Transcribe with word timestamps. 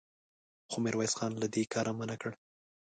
خو 0.69 0.77
ميرويس 0.83 1.13
خان 1.19 1.31
له 1.41 1.47
دې 1.53 1.63
کاره 1.73 1.91
منع 1.99 2.15
کړ. 2.21 2.31